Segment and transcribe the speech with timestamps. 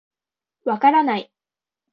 [0.65, 1.31] 分からない。